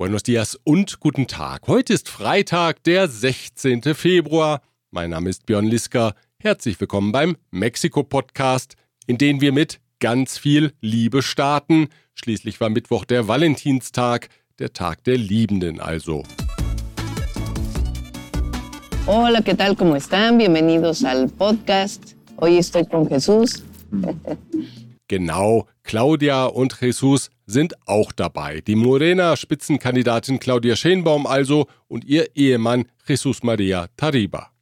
Buenos 0.00 0.22
dias 0.22 0.56
und 0.62 1.00
guten 1.00 1.26
Tag. 1.26 1.66
Heute 1.66 1.92
ist 1.92 2.08
Freitag, 2.08 2.84
der 2.84 3.08
16. 3.08 3.82
Februar. 3.96 4.60
Mein 4.92 5.10
Name 5.10 5.28
ist 5.28 5.44
Björn 5.44 5.66
Liska. 5.66 6.14
Herzlich 6.38 6.80
willkommen 6.80 7.10
beim 7.10 7.36
Mexiko-Podcast, 7.50 8.76
in 9.08 9.18
dem 9.18 9.40
wir 9.40 9.50
mit 9.50 9.80
ganz 9.98 10.38
viel 10.38 10.72
Liebe 10.80 11.20
starten. 11.20 11.88
Schließlich 12.14 12.60
war 12.60 12.70
Mittwoch 12.70 13.04
der 13.06 13.26
Valentinstag, 13.26 14.28
der 14.60 14.72
Tag 14.72 15.02
der 15.02 15.16
Liebenden 15.16 15.80
also. 15.80 16.22
Hola, 19.04 19.42
¿qué 19.42 19.56
tal? 19.56 19.74
¿Cómo 19.74 19.96
están? 19.96 20.38
Bienvenidos 20.38 21.02
al 21.02 21.28
podcast. 21.28 22.14
Hoy 22.36 22.58
estoy 22.58 22.86
con 22.86 23.08
Jesús. 23.08 23.64
Genau, 25.08 25.66
Claudia 25.82 26.44
und 26.44 26.80
Jesus 26.80 27.30
sind 27.48 27.74
auch 27.88 28.12
dabei. 28.12 28.60
Die 28.60 28.76
Morena-Spitzenkandidatin 28.76 30.38
Claudia 30.38 30.76
Schenbaum 30.76 31.26
also 31.26 31.66
und 31.88 32.04
ihr 32.04 32.36
Ehemann 32.36 32.84
Jesus 33.06 33.42
Maria 33.42 33.88
Tariba. 33.96 34.52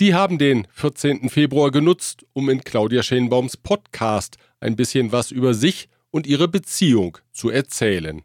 Die 0.00 0.14
haben 0.14 0.38
den 0.38 0.66
14. 0.72 1.28
Februar 1.28 1.70
genutzt, 1.70 2.24
um 2.32 2.48
in 2.48 2.64
Claudia 2.64 3.02
Schenbaums 3.02 3.56
Podcast 3.58 4.38
ein 4.58 4.74
bisschen 4.74 5.12
was 5.12 5.30
über 5.30 5.54
sich 5.54 5.88
und 6.10 6.26
ihre 6.26 6.48
Beziehung 6.48 7.18
zu 7.30 7.50
erzählen. 7.50 8.22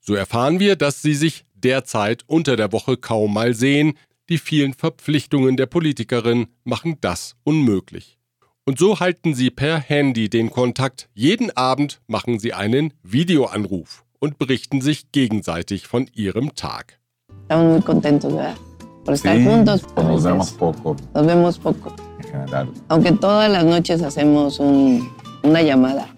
So 0.00 0.14
erfahren 0.14 0.60
wir, 0.60 0.76
dass 0.76 1.00
sie 1.00 1.14
sich 1.14 1.46
derzeit 1.54 2.24
unter 2.26 2.56
der 2.56 2.72
Woche 2.72 2.98
kaum 2.98 3.32
mal 3.32 3.54
sehen. 3.54 3.94
Die 4.28 4.38
vielen 4.38 4.74
Verpflichtungen 4.74 5.56
der 5.56 5.66
Politikerin 5.66 6.48
machen 6.62 6.98
das 7.00 7.36
unmöglich. 7.42 8.18
Und 8.66 8.78
so 8.78 8.98
halten 8.98 9.34
sie 9.34 9.50
per 9.50 9.78
Handy 9.78 10.30
den 10.30 10.50
Kontakt. 10.50 11.08
Jeden 11.14 11.54
Abend 11.54 12.00
machen 12.06 12.38
sie 12.38 12.54
einen 12.54 12.94
Videoanruf 13.02 14.04
und 14.20 14.38
berichten 14.38 14.80
sich 14.80 15.12
gegenseitig 15.12 15.86
von 15.86 16.08
ihrem 16.14 16.54
Tag. 16.54 16.98
Estamos 17.42 17.72
muy 17.74 17.82
contentos, 17.82 18.32
¿verdad? 18.34 18.56
Por 19.04 19.12
estar 19.12 19.36
Sí, 19.36 19.44
juntos. 19.44 19.82
pues 19.94 20.06
nos 20.06 20.24
vemos 20.24 20.50
poco 20.52 20.96
Nos 21.12 21.26
vemos 21.26 21.58
poco. 21.58 21.94
en 22.20 22.24
general. 22.30 22.68
Aunque 22.88 23.12
todas 23.12 23.50
las 23.52 23.64
noches 23.66 24.00
hacemos 24.02 24.58
un- 24.58 25.10
una 25.42 25.60
llamada 25.60 26.08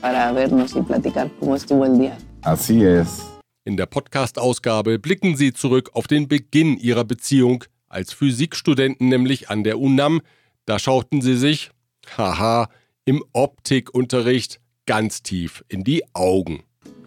para 0.00 0.32
vernos 0.32 0.74
y 0.74 0.80
platicar 0.80 1.30
cómo 1.38 1.54
estuvo 1.54 1.84
el 1.84 1.98
día. 1.98 2.16
Así 2.40 2.82
es. 2.82 3.20
In 3.66 3.76
der 3.76 3.86
Podcast-Ausgabe 3.86 4.98
blicken 4.98 5.36
sie 5.36 5.52
zurück 5.52 5.90
auf 5.92 6.06
den 6.06 6.28
Beginn 6.28 6.78
ihrer 6.78 7.04
Beziehung 7.04 7.64
als 7.90 8.14
Physikstudenten, 8.14 9.10
nämlich 9.10 9.50
an 9.50 9.64
der 9.64 9.78
UNAM. 9.78 10.22
Da 10.66 10.78
schauten 10.78 11.20
sie 11.20 11.36
sich, 11.36 11.70
haha, 12.16 12.68
im 13.04 13.22
Optikunterricht 13.32 14.60
ganz 14.86 15.22
tief 15.22 15.64
in 15.68 15.84
die 15.84 16.02
Augen. 16.14 16.62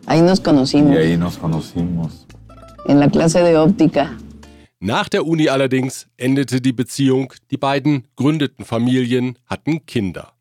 Ahí 0.05 0.21
nos 0.21 0.41
conocimos, 0.41 0.93
Y 0.93 0.97
ahí 0.97 1.17
nos 1.17 1.37
conocimos. 1.37 2.25
en 2.87 2.99
la 2.99 3.09
clase 3.09 3.41
de 3.43 3.57
óptica. 3.57 4.11
Nach 4.79 5.09
der 5.09 5.25
Uni 5.25 5.49
allerdings 5.49 6.07
endete 6.17 6.61
die 6.61 6.71
Beziehung, 6.71 7.33
die 7.51 7.57
beiden 7.57 8.07
gründeten 8.15 8.63
Familien, 8.63 9.37
hatten 9.45 9.85
Kinder. 9.85 10.33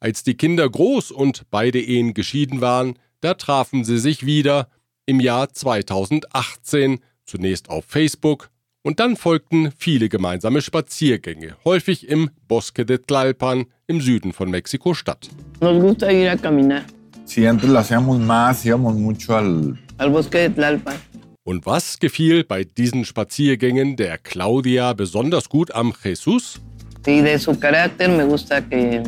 Als 0.00 0.22
die 0.22 0.34
Kinder 0.34 0.68
groß 0.68 1.10
und 1.10 1.42
beide 1.50 1.80
Ehen 1.80 2.14
geschieden 2.14 2.60
waren, 2.60 2.94
da 3.20 3.34
trafen 3.34 3.84
sie 3.84 3.98
sich 3.98 4.24
wieder 4.24 4.68
im 5.06 5.18
Jahr 5.20 5.52
2018, 5.52 7.00
zunächst 7.24 7.68
auf 7.68 7.84
Facebook, 7.86 8.50
und 8.84 9.00
dann 9.00 9.16
folgten 9.16 9.72
viele 9.76 10.08
gemeinsame 10.08 10.62
Spaziergänge, 10.62 11.56
häufig 11.64 12.08
im 12.08 12.30
Bosque 12.46 12.84
de 12.84 12.98
Tlalpan 12.98 13.64
im 13.88 14.00
Süden 14.00 14.32
von 14.32 14.50
Mexiko-Stadt. 14.50 15.30
Nos 15.60 15.82
gusta 15.82 16.12
ir 16.12 16.30
a 16.30 16.36
caminar 16.36 16.82
Sí, 17.24 17.46
antes 17.46 17.68
lo 17.70 17.78
hacíamos 17.78 18.18
más, 18.20 18.64
íbamos 18.66 18.94
mucho 18.96 19.34
al... 19.34 19.78
al 19.96 20.10
bosque 20.10 20.38
de 20.38 20.50
Tlalpan. 20.50 20.94
Und 21.42 21.66
was 21.66 21.98
gefiel 21.98 22.44
bei 22.44 22.64
diesen 22.64 23.04
Spaziergängen 23.04 23.96
der 23.96 24.18
Claudia 24.18 24.92
besonders 24.92 25.48
gut 25.48 25.70
am 25.74 25.92
Jesus? 26.02 26.60
Y 27.06 27.22
de 27.22 27.38
su 27.38 27.58
carácter 27.58 28.08
me 28.10 28.24
gusta 28.24 28.62
que 28.62 29.02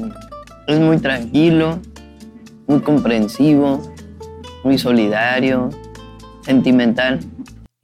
es 0.67 0.79
muy 0.79 0.99
tranquilo, 0.99 1.79
muy 2.67 2.81
comprensivo, 2.81 3.81
muy 4.65 4.79
solidario, 4.79 5.71
sentimental. 6.43 7.21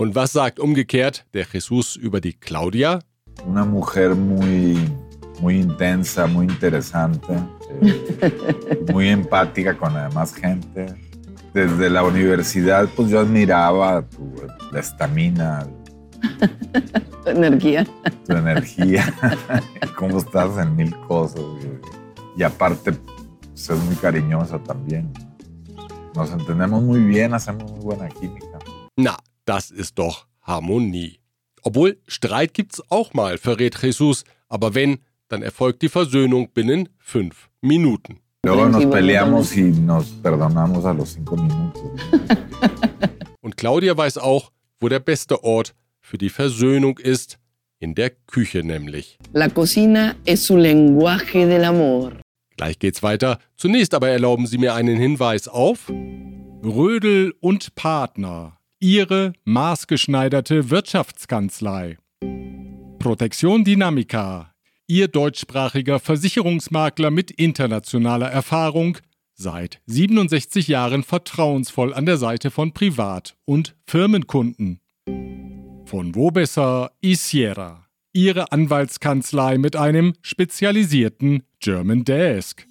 Und 0.03 0.17
was 0.17 0.33
sagt 0.33 0.59
umgekehrt 0.59 1.27
der 1.33 1.45
Jesus 1.45 1.95
über 1.95 2.21
die 2.21 2.33
Claudia? 2.33 2.99
Una 3.47 3.65
mujer 3.65 4.17
muy, 4.17 4.77
muy 5.41 5.61
intensa, 5.61 6.27
muy 6.27 6.47
interesante, 6.47 7.35
eh, 7.81 8.85
muy 8.93 9.11
empática 9.11 9.79
con 9.79 9.95
la 9.95 10.09
demás 10.09 10.35
gente. 10.35 10.87
Desde 11.55 11.89
la 11.89 12.03
universidad, 12.03 12.89
pues 12.97 13.11
yo 13.11 13.21
admiraba 13.21 14.03
tu, 14.03 14.35
la 14.73 14.81
estamina, 14.81 15.69
Tu 17.23 17.31
energía. 17.31 17.87
tu 18.27 18.33
energía, 18.33 19.05
cómo 19.97 20.19
estás 20.19 20.59
en 20.59 20.75
mil 20.75 20.97
cosas. 21.07 21.43
Y, 22.37 22.41
y 22.41 22.43
aparte, 22.43 22.91
pues, 22.91 23.71
es 23.71 23.79
muy 23.85 23.95
cariñosa 23.95 24.59
también. 24.65 25.13
Nos 26.17 26.33
entendemos 26.33 26.83
muy 26.83 26.99
bien, 26.99 27.35
hacemos 27.35 27.71
muy 27.71 27.85
buena 27.85 28.09
química. 28.09 28.59
Na, 28.97 29.17
das 29.45 29.71
ist 29.71 29.99
doch 29.99 30.27
Harmonie. 30.43 31.21
Obwohl, 31.63 31.99
Streit 32.07 32.55
gibt's 32.55 32.83
auch 32.91 33.15
mal, 33.15 33.39
verrät 33.39 33.81
Jesus, 33.81 34.25
aber 34.49 34.75
wenn, 34.75 34.99
dann 35.29 35.43
erfolgt 35.43 35.83
die 35.83 35.89
Versöhnung 35.89 36.51
binnen 36.53 36.89
fünf 36.99 37.49
Minuten. 37.61 38.19
Luego 38.45 38.67
nos 38.67 38.83
Sí, 38.83 38.87
bueno, 38.87 38.91
peleamos 38.91 39.57
y 39.57 39.71
nos 39.71 40.07
perdonamos 40.21 40.85
a 40.85 40.93
los 40.93 41.13
cinco 41.15 41.37
minutos. 41.37 41.83
Und 43.41 43.57
Claudia 43.57 43.97
weiß 43.97 44.19
auch, 44.19 44.51
wo 44.81 44.89
der 44.89 44.99
beste 44.99 45.45
Ort 45.45 45.75
für 46.01 46.19
die 46.19 46.29
Versöhnung 46.29 46.99
ist, 46.99 47.39
in 47.79 47.95
der 47.95 48.11
Küche 48.11 48.65
nämlich. 48.65 49.19
La 49.33 49.49
cocina 49.49 50.17
es 50.25 50.45
su 50.45 50.57
lenguaje 50.57 51.47
del 51.47 51.65
amor. 51.65 52.13
Gleich 52.57 52.79
geht's 52.79 53.03
weiter. 53.03 53.39
Zunächst 53.57 53.95
aber 53.95 54.09
erlauben 54.09 54.47
Sie 54.47 54.59
mir 54.59 54.75
einen 54.75 54.97
Hinweis 54.97 55.49
auf 55.49 55.89
Rödel 56.65 57.35
und 57.41 57.75
Partner. 57.75 58.59
Ihre 58.83 59.35
maßgeschneiderte 59.45 60.71
Wirtschaftskanzlei. 60.71 61.99
Protection 62.99 63.63
Dynamica. 63.63 64.57
Ihr 64.89 65.07
deutschsprachiger 65.07 66.01
Versicherungsmakler 66.01 67.13
mit 67.13 67.31
internationaler 67.31 68.29
Erfahrung, 68.29 68.99
seit 69.35 69.81
67 69.87 70.67
Jahren 70.67 71.05
vertrauensvoll 71.05 71.95
an 71.95 72.07
der 72.07 72.17
Seite 72.17 72.51
von 72.51 72.73
Privat- 72.73 73.37
und 73.45 73.77
Firmenkunden. 73.87 74.81
Von 75.85 76.17
wo 76.17 76.33
besser 76.33 76.91
Isiera. 77.01 77.87
Ihre 78.13 78.51
Anwaltskanzlei 78.51 79.59
mit 79.59 79.77
einem 79.77 80.15
spezialisierten 80.23 81.45
German 81.61 82.03
Desk. 82.03 82.67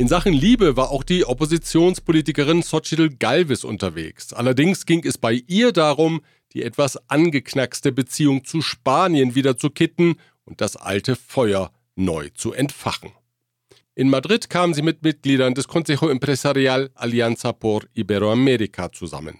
In 0.00 0.08
Sachen 0.08 0.32
Liebe 0.32 0.78
war 0.78 0.92
auch 0.92 1.02
die 1.02 1.26
Oppositionspolitikerin 1.26 2.62
Xochitl 2.62 3.10
Galvez 3.10 3.64
unterwegs. 3.64 4.32
Allerdings 4.32 4.86
ging 4.86 5.04
es 5.04 5.18
bei 5.18 5.42
ihr 5.46 5.72
darum, 5.72 6.22
die 6.54 6.62
etwas 6.62 6.96
angeknackste 7.10 7.92
Beziehung 7.92 8.46
zu 8.46 8.62
Spanien 8.62 9.34
wieder 9.34 9.58
zu 9.58 9.68
kitten 9.68 10.14
und 10.46 10.62
das 10.62 10.76
alte 10.76 11.16
Feuer 11.16 11.70
neu 11.96 12.30
zu 12.32 12.54
entfachen. 12.54 13.10
In 13.94 14.08
Madrid 14.08 14.48
kam 14.48 14.72
sie 14.72 14.80
mit 14.80 15.02
Mitgliedern 15.02 15.52
des 15.52 15.68
Consejo 15.68 16.08
Empresarial 16.08 16.88
Alianza 16.94 17.52
por 17.52 17.82
Iberoamérica 17.94 18.92
zusammen. 18.92 19.38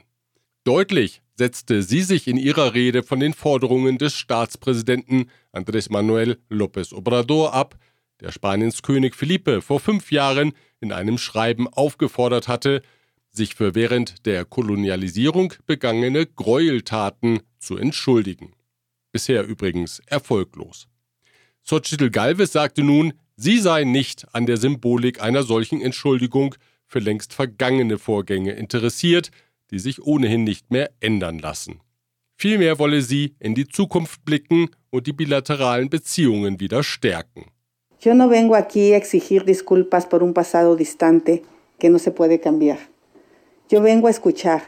Deutlich 0.65 1.23
setzte 1.37 1.83
sie 1.83 2.03
sich 2.03 2.29
in 2.29 2.37
ihrer 2.37 2.75
Rede 2.75 3.03
von 3.03 3.19
den 3.19 3.33
Forderungen 3.33 3.97
des 3.97 4.15
Staatspräsidenten 4.15 5.31
Andrés 5.55 5.91
Manuel 5.91 6.37
López 6.51 6.93
Obrador 6.93 7.55
ab, 7.55 7.79
der 8.21 8.33
Spaniens 8.33 8.83
König 8.83 9.17
Felipe 9.17 9.63
vor 9.63 9.81
fünf 9.81 10.13
Jahren 10.13 10.53
in 10.81 10.93
einem 10.93 11.19
Schreiben 11.19 11.69
aufgefordert 11.69 12.49
hatte, 12.49 12.83
sich 13.31 13.55
für 13.55 13.75
während 13.75 14.27
der 14.27 14.45
Kolonialisierung 14.45 15.55
begangene 15.67 16.27
Gräueltaten 16.27 17.41
zu 17.59 17.77
entschuldigen. 17.77 18.53
Bisher 19.13 19.45
übrigens 19.45 20.01
erfolglos. 20.07 20.89
Xochitl 21.67 22.11
Galvez 22.11 22.53
sagte 22.53 22.83
nun, 22.83 23.13
sie 23.37 23.59
sei 23.59 23.85
nicht 23.85 24.35
an 24.35 24.47
der 24.47 24.57
Symbolik 24.57 25.23
einer 25.23 25.43
solchen 25.43 25.81
Entschuldigung 25.81 26.55
für 26.87 26.99
längst 26.99 27.33
vergangene 27.33 27.99
Vorgänge 27.99 28.53
interessiert, 28.53 29.31
die 29.71 29.79
sich 29.79 30.03
ohnehin 30.03 30.45
nicht 30.45 30.71
mehr 30.71 30.91
ändern 31.01 31.39
lassen. 31.39 31.81
Vielmehr 32.37 32.79
wolle 32.79 33.03
sie 33.03 33.35
in 33.39 33.55
die 33.55 33.69
Zukunft 33.69 34.25
blicken 34.25 34.71
und 34.91 35.07
die 35.07 35.13
bilateralen 35.13 35.91
Beziehungen 35.91 36.59
wieder 36.59 36.83
stärken. 36.83 37.51
Yo 38.01 38.15
no 38.15 38.29
vengo 38.29 38.55
aquí 38.55 38.95
a 38.95 38.97
exigir 38.97 39.45
disculpas 39.45 40.07
por 40.07 40.23
un 40.23 40.33
pasado 40.33 40.75
distante 40.75 41.43
que 41.79 41.91
no 41.91 41.99
se 41.99 42.11
puede 42.11 42.41
cambiar. 42.41 42.79
Yo 43.69 43.83
vengo 43.83 44.07
a 44.07 44.11
escuchar, 44.11 44.63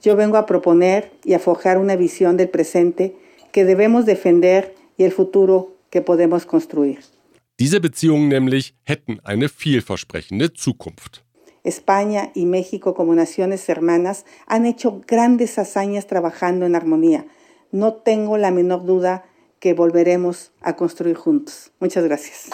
yo 0.00 0.16
vengo 0.16 0.38
a 0.38 0.46
proponer 0.46 1.12
y 1.22 1.34
a 1.34 1.38
forjar 1.38 1.76
una 1.76 1.96
visión 1.96 2.38
del 2.38 2.48
presente 2.48 3.16
que 3.52 3.66
debemos 3.66 4.06
defender 4.06 4.74
y 4.96 5.04
el 5.04 5.12
futuro 5.12 5.76
que 5.90 6.00
podemos 6.00 6.46
construir. 6.46 7.00
Diese 7.58 7.78
Beziehungen 7.80 8.30
nämlich 8.30 8.74
hätten 8.84 9.20
eine 9.22 9.48
vielversprechende 9.48 10.48
Zukunft. 10.48 11.18
España 11.62 12.30
y 12.34 12.46
México 12.46 12.94
como 12.94 13.14
naciones 13.14 13.68
hermanas 13.68 14.24
han 14.46 14.64
hecho 14.64 15.02
grandes 15.06 15.58
hazañas 15.58 16.06
trabajando 16.06 16.64
en 16.64 16.74
armonía. 16.74 17.26
No 17.70 17.92
tengo 17.92 18.38
la 18.38 18.50
menor 18.50 18.86
duda 18.86 19.26
que 19.58 19.74
volveremos 19.74 20.52
a 20.62 20.74
construir 20.74 21.16
juntos. 21.16 21.70
Muchas 21.78 22.04
gracias. 22.04 22.48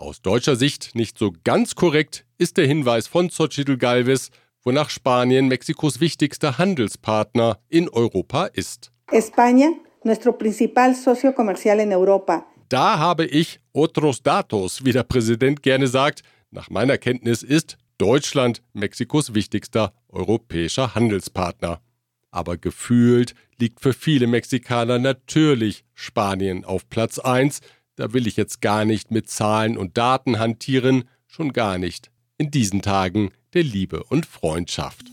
Aus 0.00 0.22
deutscher 0.22 0.56
Sicht 0.56 0.94
nicht 0.94 1.18
so 1.18 1.30
ganz 1.44 1.74
korrekt 1.74 2.24
ist 2.38 2.56
der 2.56 2.66
Hinweis 2.66 3.06
von 3.06 3.28
Xochitl 3.28 3.76
Galvez, 3.76 4.30
wonach 4.64 4.88
Spanien 4.88 5.46
Mexikos 5.48 6.00
wichtigster 6.00 6.56
Handelspartner 6.56 7.58
in 7.68 7.86
Europa 7.90 8.46
ist. 8.46 8.92
España, 9.12 9.68
nuestro 10.02 10.32
principal 10.32 10.94
socio 10.94 11.34
comercial 11.34 11.80
en 11.80 11.92
Europa. 11.92 12.46
Da 12.70 12.98
habe 12.98 13.26
ich 13.26 13.60
otros 13.74 14.22
datos, 14.22 14.86
wie 14.86 14.92
der 14.92 15.02
Präsident 15.02 15.62
gerne 15.62 15.86
sagt. 15.86 16.22
Nach 16.50 16.70
meiner 16.70 16.96
Kenntnis 16.96 17.42
ist 17.42 17.76
Deutschland 17.98 18.62
Mexikos 18.72 19.34
wichtigster 19.34 19.92
europäischer 20.08 20.94
Handelspartner. 20.94 21.82
Aber 22.30 22.56
gefühlt 22.56 23.34
liegt 23.58 23.80
für 23.82 23.92
viele 23.92 24.26
Mexikaner 24.26 24.98
natürlich 24.98 25.84
Spanien 25.92 26.64
auf 26.64 26.88
Platz 26.88 27.18
1, 27.18 27.60
da 28.00 28.14
will 28.14 28.26
ich 28.26 28.36
jetzt 28.36 28.62
gar 28.62 28.86
nicht 28.86 29.10
mit 29.10 29.28
Zahlen 29.28 29.76
und 29.76 29.98
Daten 29.98 30.38
hantieren, 30.38 31.04
schon 31.26 31.52
gar 31.52 31.76
nicht 31.76 32.10
in 32.38 32.50
diesen 32.50 32.80
Tagen 32.80 33.30
der 33.52 33.62
Liebe 33.62 34.04
und 34.04 34.24
Freundschaft. 34.24 35.04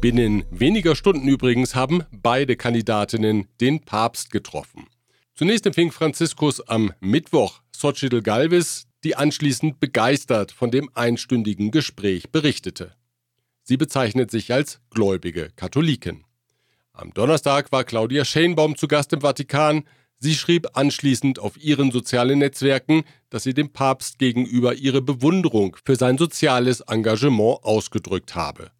Binnen 0.00 0.44
weniger 0.52 0.94
Stunden 0.94 1.26
übrigens 1.26 1.74
haben 1.74 2.04
beide 2.12 2.54
Kandidatinnen 2.54 3.48
den 3.60 3.80
Papst 3.80 4.30
getroffen. 4.30 4.86
Zunächst 5.34 5.66
empfing 5.66 5.90
Franziskus 5.90 6.60
am 6.68 6.92
Mittwoch 7.00 7.60
Xochitl 7.76 8.22
Galvez, 8.22 8.86
die 9.02 9.16
anschließend 9.16 9.80
begeistert 9.80 10.52
von 10.52 10.70
dem 10.70 10.88
einstündigen 10.94 11.72
Gespräch 11.72 12.30
berichtete. 12.30 12.94
Sie 13.64 13.76
bezeichnet 13.76 14.30
sich 14.30 14.52
als 14.52 14.80
gläubige 14.90 15.50
Katholikin. 15.56 16.22
Am 16.92 17.12
Donnerstag 17.14 17.72
war 17.72 17.82
Claudia 17.82 18.24
Schenbaum 18.24 18.76
zu 18.76 18.86
Gast 18.86 19.12
im 19.12 19.22
Vatikan, 19.22 19.82
Sie 20.20 20.34
schrieb 20.34 20.66
anschließend 20.72 21.38
auf 21.38 21.56
ihren 21.62 21.92
sozialen 21.92 22.40
Netzwerken, 22.40 23.04
dass 23.30 23.44
sie 23.44 23.54
dem 23.54 23.70
Papst 23.72 24.18
gegenüber 24.18 24.74
ihre 24.74 25.00
Bewunderung 25.00 25.76
für 25.84 25.94
sein 25.94 26.18
soziales 26.18 26.80
Engagement 26.80 27.62
ausgedrückt 27.62 28.34
habe. 28.34 28.72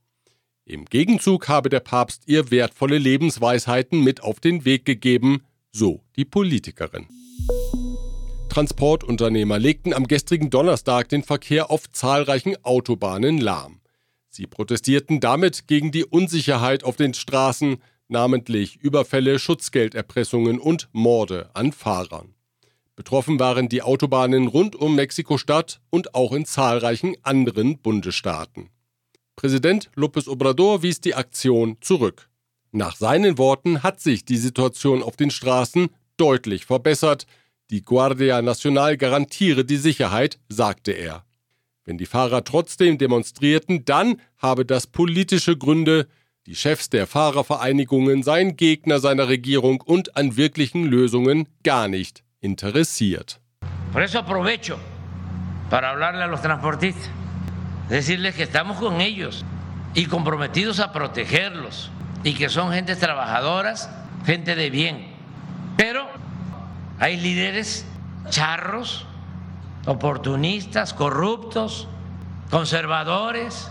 Im 0.64 0.84
Gegenzug 0.84 1.48
habe 1.48 1.68
der 1.68 1.80
Papst 1.80 2.24
ihr 2.26 2.50
wertvolle 2.50 2.98
Lebensweisheiten 2.98 4.02
mit 4.02 4.22
auf 4.22 4.40
den 4.40 4.64
Weg 4.64 4.84
gegeben, 4.84 5.42
so 5.70 6.02
die 6.16 6.24
Politikerin. 6.24 7.06
Transportunternehmer 8.48 9.58
legten 9.58 9.94
am 9.94 10.08
gestrigen 10.08 10.50
Donnerstag 10.50 11.08
den 11.08 11.22
Verkehr 11.22 11.70
auf 11.70 11.90
zahlreichen 11.92 12.56
Autobahnen 12.64 13.38
lahm. 13.38 13.80
Sie 14.28 14.46
protestierten 14.46 15.20
damit 15.20 15.68
gegen 15.68 15.92
die 15.92 16.04
Unsicherheit 16.04 16.82
auf 16.82 16.96
den 16.96 17.14
Straßen, 17.14 17.78
namentlich 18.08 18.76
Überfälle, 18.76 19.38
Schutzgelderpressungen 19.38 20.58
und 20.58 20.88
Morde 20.92 21.50
an 21.54 21.72
Fahrern. 21.72 22.34
Betroffen 22.96 23.38
waren 23.38 23.68
die 23.68 23.82
Autobahnen 23.82 24.48
rund 24.48 24.74
um 24.74 24.96
Mexiko-Stadt 24.96 25.80
und 25.90 26.16
auch 26.16 26.32
in 26.32 26.44
zahlreichen 26.44 27.14
anderen 27.22 27.78
Bundesstaaten. 27.78 28.70
Präsident 29.36 29.88
López 29.94 30.28
Obrador 30.28 30.82
wies 30.82 31.00
die 31.00 31.14
Aktion 31.14 31.76
zurück. 31.80 32.28
Nach 32.72 32.96
seinen 32.96 33.38
Worten 33.38 33.84
hat 33.84 34.00
sich 34.00 34.24
die 34.24 34.36
Situation 34.36 35.02
auf 35.02 35.16
den 35.16 35.30
Straßen 35.30 35.90
deutlich 36.16 36.66
verbessert. 36.66 37.26
Die 37.70 37.84
Guardia 37.84 38.42
Nacional 38.42 38.96
garantiere 38.96 39.64
die 39.64 39.76
Sicherheit, 39.76 40.40
sagte 40.48 40.90
er. 40.90 41.24
Wenn 41.84 41.98
die 41.98 42.06
Fahrer 42.06 42.42
trotzdem 42.42 42.98
demonstrierten, 42.98 43.84
dann 43.84 44.20
habe 44.38 44.66
das 44.66 44.88
politische 44.88 45.56
Gründe, 45.56 46.08
die 46.48 46.54
Chefs 46.54 46.88
der 46.88 47.06
Fahrervereinigungen 47.06 48.22
seien 48.22 48.56
Gegner 48.56 49.00
seiner 49.00 49.28
Regierung 49.28 49.82
und 49.82 50.16
an 50.16 50.38
wirklichen 50.38 50.86
Lösungen 50.86 51.46
gar 51.62 51.88
nicht 51.88 52.24
interessiert. 52.40 53.38
Por 53.92 54.00
eso 54.00 54.18
aprovecho 54.18 54.78
para 55.68 55.90
hablarle 55.90 56.22
a 56.22 56.26
los 56.26 56.40
transportistas, 56.40 57.10
decirles 57.90 58.34
que 58.34 58.44
estamos 58.44 58.78
con 58.78 59.02
ellos 59.02 59.44
y 59.92 60.06
comprometidos 60.06 60.80
a 60.80 60.90
protegerlos 60.90 61.90
y 62.24 62.32
que 62.32 62.48
son 62.48 62.72
gentes 62.72 62.98
trabajadoras, 62.98 63.90
gente 64.24 64.54
de 64.54 64.70
bien. 64.70 65.06
Pero 65.76 66.06
hay 66.98 67.18
líderes 67.20 67.84
charros, 68.30 69.06
oportunistas, 69.84 70.94
corruptos, 70.94 71.88
conservadores 72.50 73.70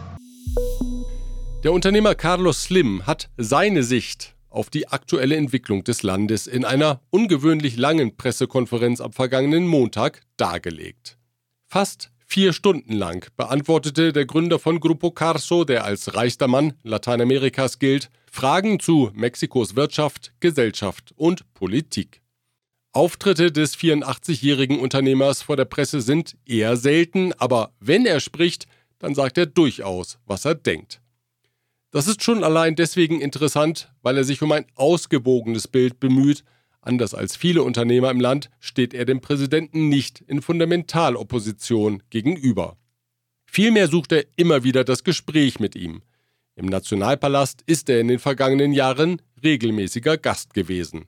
der 1.63 1.73
Unternehmer 1.73 2.15
Carlos 2.15 2.63
Slim 2.63 3.05
hat 3.07 3.29
seine 3.37 3.83
Sicht 3.83 4.35
auf 4.49 4.69
die 4.69 4.87
aktuelle 4.87 5.35
Entwicklung 5.35 5.83
des 5.83 6.03
Landes 6.03 6.47
in 6.47 6.65
einer 6.65 7.01
ungewöhnlich 7.09 7.77
langen 7.77 8.15
Pressekonferenz 8.15 9.01
am 9.01 9.11
vergangenen 9.11 9.67
Montag 9.67 10.21
dargelegt. 10.37 11.17
Fast 11.65 12.11
vier 12.25 12.53
Stunden 12.53 12.93
lang 12.93 13.27
beantwortete 13.35 14.13
der 14.13 14.25
Gründer 14.25 14.59
von 14.59 14.79
Grupo 14.79 15.11
Carso, 15.11 15.63
der 15.63 15.83
als 15.83 16.15
reichster 16.15 16.47
Mann 16.47 16.73
Lateinamerikas 16.83 17.79
gilt, 17.79 18.09
Fragen 18.31 18.79
zu 18.79 19.09
Mexikos 19.13 19.75
Wirtschaft, 19.75 20.33
Gesellschaft 20.39 21.13
und 21.15 21.53
Politik. 21.53 22.21
Auftritte 22.91 23.51
des 23.51 23.75
84-jährigen 23.77 24.79
Unternehmers 24.79 25.41
vor 25.41 25.55
der 25.55 25.65
Presse 25.65 26.01
sind 26.01 26.37
eher 26.45 26.77
selten, 26.77 27.33
aber 27.33 27.73
wenn 27.79 28.05
er 28.05 28.19
spricht, 28.19 28.67
dann 28.99 29.15
sagt 29.15 29.37
er 29.37 29.45
durchaus, 29.45 30.17
was 30.25 30.45
er 30.45 30.55
denkt. 30.55 31.01
Das 31.97 32.07
ist 32.07 32.23
schon 32.23 32.43
allein 32.43 32.75
deswegen 32.75 33.21
interessant, 33.21 33.91
weil 34.03 34.17
er 34.17 34.23
sich 34.23 34.43
um 34.43 34.51
ein 34.51 34.67
ausgewogenes 34.75 35.67
Bild 35.67 35.99
bemüht. 35.99 36.43
Anders 36.79 37.15
als 37.15 37.35
viele 37.35 37.63
Unternehmer 37.63 38.11
im 38.11 38.19
Land 38.19 38.51
steht 38.59 38.93
er 38.93 39.03
dem 39.03 39.19
Präsidenten 39.19 39.89
nicht 39.89 40.21
in 40.21 40.43
Fundamentalopposition 40.43 42.03
gegenüber. 42.11 42.77
Vielmehr 43.47 43.87
sucht 43.87 44.11
er 44.11 44.25
immer 44.35 44.63
wieder 44.63 44.83
das 44.83 45.03
Gespräch 45.03 45.59
mit 45.59 45.75
ihm. 45.75 46.03
Im 46.53 46.67
Nationalpalast 46.67 47.63
ist 47.65 47.89
er 47.89 47.99
in 47.99 48.09
den 48.09 48.19
vergangenen 48.19 48.73
Jahren 48.73 49.19
regelmäßiger 49.43 50.17
Gast 50.19 50.53
gewesen. 50.53 51.05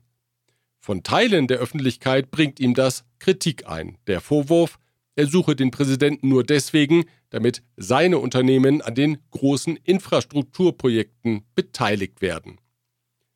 Von 0.80 1.04
Teilen 1.04 1.46
der 1.46 1.58
Öffentlichkeit 1.58 2.32
bringt 2.32 2.58
ihm 2.58 2.74
das 2.74 3.04
Kritik 3.20 3.68
ein. 3.68 3.96
Der 4.08 4.20
Vorwurf, 4.20 4.80
er 5.16 5.26
suche 5.26 5.56
den 5.56 5.70
Präsidenten 5.70 6.28
nur 6.28 6.44
deswegen, 6.44 7.04
damit 7.30 7.62
seine 7.76 8.18
Unternehmen 8.18 8.80
an 8.80 8.94
den 8.94 9.18
großen 9.32 9.76
Infrastrukturprojekten 9.76 11.42
beteiligt 11.54 12.22
werden. 12.22 12.58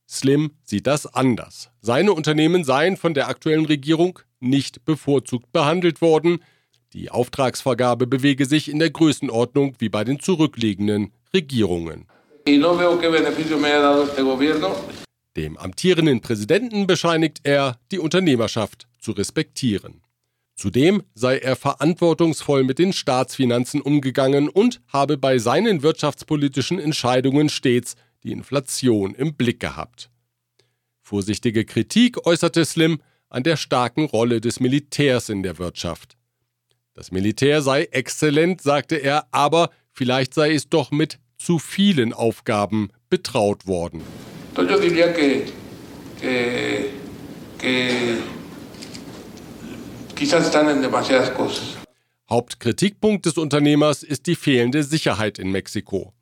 Slim 0.09 0.53
sieht 0.63 0.87
das 0.87 1.07
anders. 1.07 1.71
Seine 1.81 2.13
Unternehmen 2.13 2.65
seien 2.65 2.97
von 2.97 3.15
der 3.15 3.29
aktuellen 3.29 3.67
Regierung 3.67 4.21
nicht 4.39 4.85
bevorzugt 4.85 5.51
behandelt 5.53 6.01
worden. 6.01 6.39
Die 6.93 7.11
Auftragsvergabe 7.11 8.07
bewege 8.07 8.47
sich 8.47 8.71
in 8.71 8.79
der 8.79 8.91
Größenordnung 8.91 9.75
wie 9.79 9.89
bei 9.89 10.05
den 10.05 10.21
zurückliegenden 10.21 11.13
Regierungen. 11.33 12.07
Dem 15.37 15.57
amtierenden 15.57 16.21
Präsidenten 16.21 16.87
bescheinigt 16.87 17.41
er, 17.43 17.79
die 17.91 17.99
Unternehmerschaft 17.99 18.87
zu 19.01 19.13
respektieren. 19.13 20.04
Zudem 20.57 21.03
sei 21.15 21.39
er 21.39 21.57
verantwortungsvoll 21.57 22.63
mit 22.63 22.79
den 22.79 22.93
Staatsfinanzen 22.93 23.81
umgegangen 23.81 24.49
und 24.49 24.81
habe 24.89 25.19
bei 25.19 25.39
seinen 25.39 25.83
wirtschaftspolitischen 25.83 26.79
Entscheidungen 26.79 27.49
stets 27.49 27.97
die 28.23 28.33
Inflation 28.33 29.15
im 29.15 29.35
Blick 29.35 29.59
gehabt. 29.61 30.11
Vorsichtige 31.03 31.65
Kritik 31.65 32.25
äußerte 32.25 32.65
Slim 32.65 33.01
an 33.29 33.43
der 33.43 33.57
starken 33.57 34.05
Rolle 34.05 34.41
des 34.41 34.61
Militärs 34.61 35.29
in 35.29 35.43
der 35.43 35.59
Wirtschaft. 35.59 36.17
Das 36.95 37.11
Militär 37.11 37.61
sei 37.61 37.85
exzellent, 37.91 38.63
sagte 38.63 38.95
er, 38.97 39.27
aber 39.33 39.71
vielleicht 39.93 40.33
sei 40.35 40.55
es 40.55 40.69
doch 40.69 40.93
mit 40.93 41.19
zu 41.37 41.59
vielen 41.59 42.13
Aufgaben 42.13 42.91
betraut 43.11 43.67
worden. 43.67 44.03
Yo 44.57 44.79
diría 44.79 45.13
que, 45.13 45.47
que, 46.21 46.91
que 47.59 48.19
quizás 50.15 50.45
están 50.45 50.69
en 50.69 50.83
demasiadas 50.83 51.31
cosas. 51.31 51.77
Hauptkritikpunkt 52.29 53.27
des 53.27 53.37
Unternehmers 53.37 54.03
ist 54.03 54.27
die 54.27 54.35
fehlende 54.35 54.83
Sicherheit 54.83 55.39
in 55.39 55.51
Mexiko. 55.51 56.15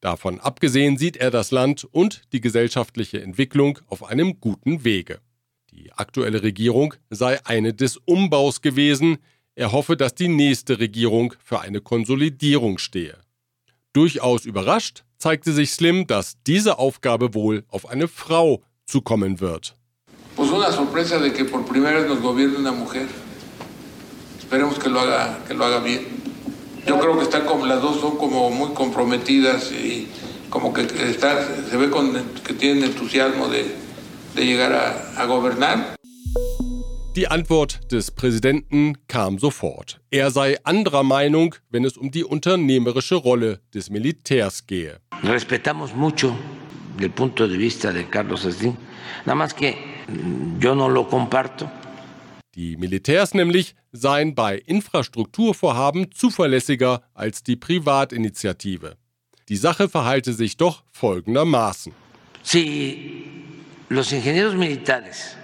Davon 0.00 0.40
abgesehen 0.40 0.96
sieht 0.96 1.16
er 1.16 1.30
das 1.30 1.50
Land 1.50 1.84
und 1.84 2.22
die 2.32 2.40
gesellschaftliche 2.40 3.22
Entwicklung 3.22 3.78
auf 3.88 4.04
einem 4.04 4.40
guten 4.40 4.84
Wege. 4.84 5.20
Die 5.70 5.92
aktuelle 5.92 6.42
Regierung 6.42 6.94
sei 7.10 7.44
eine 7.44 7.74
des 7.74 7.96
Umbaus 7.96 8.62
gewesen. 8.62 9.18
Er 9.54 9.72
hoffe, 9.72 9.96
dass 9.96 10.14
die 10.14 10.28
nächste 10.28 10.78
Regierung 10.78 11.34
für 11.42 11.60
eine 11.60 11.80
Konsolidierung 11.80 12.78
stehe. 12.78 13.18
Durchaus 13.92 14.44
überrascht 14.44 15.04
zeigte 15.18 15.52
sich 15.52 15.70
Slim, 15.70 16.06
dass 16.06 16.36
diese 16.46 16.78
Aufgabe 16.78 17.34
wohl 17.34 17.64
auf 17.68 17.88
eine 17.88 18.08
Frau 18.08 18.62
zukommen 18.84 19.40
wird. 19.40 19.76
Pues 20.36 20.50
una 20.50 20.72
sorpresa 20.72 21.18
de 21.18 21.32
que 21.32 21.44
por 21.44 21.64
primera 21.64 22.00
vez 22.00 22.08
nos 22.08 22.20
gobierne 22.20 22.56
una 22.56 22.72
mujer. 22.72 23.06
Esperemos 24.38 24.78
que 24.78 24.88
lo 24.88 25.00
haga, 25.00 25.38
que 25.46 25.54
lo 25.54 25.64
haga 25.64 25.80
bien. 25.80 26.06
Yo 26.86 26.98
creo 26.98 27.16
que 27.16 27.22
están 27.22 27.46
como 27.46 27.66
las 27.66 27.80
dos 27.80 28.00
son 28.00 28.16
como 28.16 28.50
muy 28.50 28.74
comprometidas 28.74 29.70
y 29.72 30.08
como 30.50 30.72
que 30.72 30.82
está, 30.82 31.40
se 31.70 31.76
ve 31.76 31.88
con, 31.88 32.12
que 32.44 32.52
tienen 32.52 32.84
entusiasmo 32.84 33.48
de, 33.48 33.74
de 34.34 34.44
llegar 34.44 34.72
a, 34.72 35.20
a 35.20 35.24
gobernar. 35.24 35.94
Die 37.14 37.28
Antwort 37.28 37.92
des 37.92 38.10
Präsidenten 38.10 38.98
kam 39.06 39.38
sofort. 39.38 40.00
Er 40.10 40.32
sei 40.32 40.58
anderer 40.64 41.04
Meinung, 41.04 41.54
wenn 41.70 41.84
es 41.84 41.96
um 41.96 42.10
die 42.10 42.24
unternehmerische 42.24 43.14
Rolle 43.14 43.60
des 43.72 43.88
Militärs 43.88 44.66
gehe. 44.66 44.98
Respetamos 45.22 45.94
mucho 45.94 46.34
el 46.98 47.10
punto 47.10 47.46
de 47.46 47.56
vista 47.56 47.92
de 47.92 48.04
Carlos 48.08 48.42
Slim, 48.42 48.76
nada 49.24 49.36
más 49.36 49.54
que 49.54 49.93
Die 52.54 52.76
Militärs 52.76 53.34
nämlich 53.34 53.74
seien 53.92 54.34
bei 54.34 54.58
Infrastrukturvorhaben 54.58 56.12
zuverlässiger 56.12 57.02
als 57.14 57.42
die 57.42 57.56
Privatinitiative. 57.56 58.96
Die 59.48 59.56
Sache 59.56 59.88
verhalte 59.88 60.32
sich 60.32 60.56
doch 60.56 60.84
folgendermaßen. 60.92 61.92
Si 62.42 63.32
los 63.88 64.12
ingenieros 64.12 64.54
militares 64.54 65.36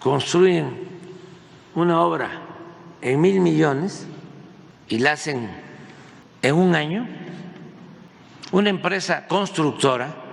construyen 0.00 0.72
una 1.74 2.02
obra 2.02 2.30
en 3.00 3.20
mil 3.20 3.40
millones 3.40 4.06
y 4.88 4.98
la 4.98 5.12
hacen 5.12 5.48
en 6.42 6.54
un 6.54 6.74
año, 6.74 7.06
una 8.52 8.70
empresa 8.70 9.26
constructora 9.26 10.27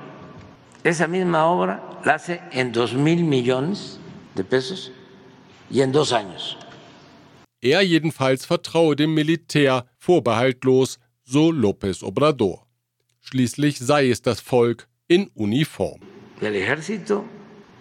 esa 0.86 1.08
misma 1.08 1.46
obra 1.46 1.82
la 2.06 2.14
hace 2.14 2.42
en 2.52 2.72
dos 2.72 2.94
mil 2.94 3.24
millones 3.24 4.00
de 4.36 4.44
pesos 4.44 4.92
y 5.70 5.82
en 5.82 5.92
dos 5.92 6.14
años. 6.14 6.58
Er 7.62 7.84
jedenfalls 7.84 8.46
vertraue 8.46 8.96
dem 8.96 9.16
Militär 9.16 9.86
vorbehaltlos, 10.00 11.00
so 11.24 11.52
López 11.52 12.04
Obrador. 12.04 12.68
Schließlich 13.22 13.80
sei 13.80 14.12
es 14.12 14.22
das 14.22 14.40
Volk 14.40 14.88
in 15.08 15.32
Uniform. 15.34 16.02
El 16.40 16.54
ejército 16.54 17.26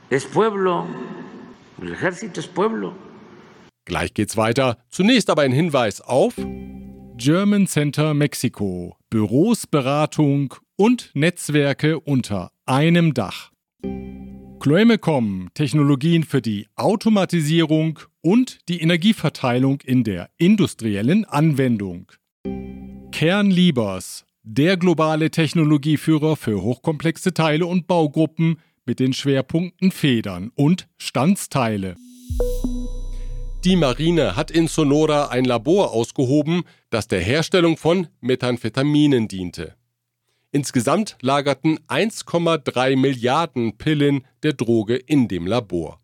es 0.08 0.25
pueblo. 0.25 0.87
El 1.82 1.92
ejército 1.92 2.40
es 2.40 2.46
pueblo. 2.46 2.94
Gleich 3.84 4.14
geht's 4.14 4.38
weiter. 4.38 4.78
Zunächst 4.88 5.28
aber 5.28 5.42
ein 5.42 5.52
Hinweis 5.52 6.00
auf 6.00 6.37
German 7.18 7.66
Center 7.66 8.14
Mexiko. 8.14 8.96
Büros, 9.11 9.66
Beratung 9.66 10.54
und 10.76 11.11
Netzwerke 11.12 12.00
unter 12.00 12.53
einem 12.66 13.12
Dach. 13.12 13.50
Chloemecom, 14.61 15.50
Technologien 15.52 16.25
für 16.25 16.40
die 16.40 16.66
Automatisierung 16.75 17.99
und 18.23 18.61
die 18.71 18.80
Energieverteilung 18.80 19.83
in 19.83 20.04
der 20.04 20.30
industriellen 20.38 21.26
Anwendung. 21.26 22.11
Kernliebers, 23.12 24.25
der 24.42 24.78
globale 24.78 25.30
Technologieführer 25.30 26.37
für 26.37 26.62
hochkomplexe 26.62 27.35
Teile 27.35 27.66
und 27.66 27.87
Baugruppen 27.87 28.59
mit 28.87 28.99
den 28.99 29.12
Schwerpunkten 29.12 29.90
Federn 29.90 30.50
und 30.54 30.88
Standsteile. 30.97 31.97
Die 33.64 33.76
Marine 33.76 34.37
hat 34.37 34.50
in 34.50 34.68
Sonora 34.68 35.28
ein 35.28 35.44
Labor 35.44 35.92
ausgehoben, 35.92 36.62
das 36.90 37.09
der 37.09 37.21
Herstellung 37.21 37.76
von 37.76 38.09
Methamphetaminen 38.21 39.28
diente. 39.28 39.75
Insgesamt 40.54 41.16
lagerten 41.20 41.80
1,3 41.88 42.94
Milliarden 42.96 43.76
Pillen 43.76 44.25
der 44.44 44.52
Droge 44.52 44.94
in 44.94 45.26
dem 45.26 45.49
Labor. 45.49 45.99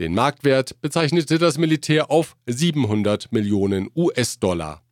Den 0.00 0.12
Marktwert 0.12 0.80
bezeichnete 0.80 1.38
das 1.38 1.56
Militär 1.56 2.10
auf 2.10 2.34
700 2.46 3.30
Millionen 3.30 3.88
US-Dollar. 3.94 4.82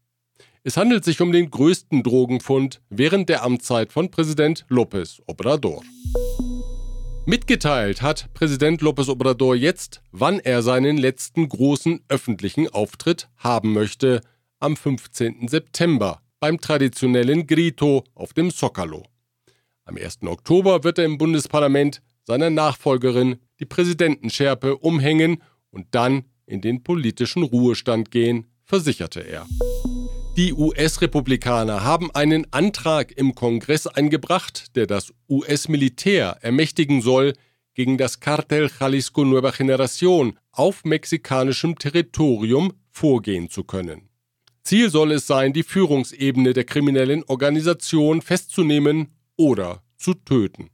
Es 0.62 0.76
handelt 0.76 1.04
sich 1.04 1.20
um 1.20 1.32
den 1.32 1.50
größten 1.50 2.04
Drogenfund 2.04 2.82
während 2.88 3.28
der 3.28 3.42
Amtszeit 3.42 3.92
von 3.92 4.12
Präsident 4.12 4.64
López 4.70 5.20
Obrador. 5.26 5.82
Mitgeteilt 7.26 8.02
hat 8.02 8.32
Präsident 8.32 8.80
López 8.80 9.08
Obrador 9.08 9.56
jetzt, 9.56 10.02
wann 10.12 10.38
er 10.38 10.62
seinen 10.62 10.96
letzten 10.96 11.48
großen 11.48 11.98
öffentlichen 12.08 12.68
Auftritt 12.68 13.28
haben 13.38 13.72
möchte, 13.72 14.20
am 14.60 14.76
15. 14.76 15.48
September 15.48 16.22
beim 16.40 16.60
traditionellen 16.60 17.46
Grito 17.46 18.04
auf 18.14 18.32
dem 18.32 18.50
Zócalo. 18.50 19.04
Am 19.84 19.96
1. 19.96 20.22
Oktober 20.22 20.84
wird 20.84 20.98
er 20.98 21.04
im 21.04 21.18
Bundesparlament 21.18 22.02
seiner 22.24 22.50
Nachfolgerin 22.50 23.36
die 23.60 23.66
Präsidentenschärpe 23.66 24.76
umhängen 24.76 25.42
und 25.70 25.86
dann 25.92 26.24
in 26.46 26.60
den 26.60 26.82
politischen 26.82 27.42
Ruhestand 27.42 28.10
gehen, 28.10 28.46
versicherte 28.64 29.20
er. 29.20 29.46
Die 30.36 30.52
US-Republikaner 30.52 31.84
haben 31.84 32.10
einen 32.12 32.50
Antrag 32.52 33.12
im 33.12 33.34
Kongress 33.34 33.86
eingebracht, 33.86 34.76
der 34.76 34.86
das 34.86 35.12
US-Militär 35.28 36.38
ermächtigen 36.40 37.02
soll, 37.02 37.34
gegen 37.74 37.98
das 37.98 38.20
Cartel 38.20 38.70
Jalisco 38.78 39.24
Nueva 39.24 39.50
Generación 39.50 40.36
auf 40.52 40.84
mexikanischem 40.84 41.78
Territorium 41.78 42.72
vorgehen 42.90 43.50
zu 43.50 43.64
können. 43.64 44.09
Ziel 44.70 44.88
soll 44.88 45.10
es 45.10 45.26
sein, 45.26 45.52
die 45.52 45.64
Führungsebene 45.64 46.52
der 46.52 46.62
kriminellen 46.62 47.24
Organisation 47.24 48.22
festzunehmen 48.22 49.08
oder 49.36 49.82
zu 49.96 50.14
töten. 50.14 50.70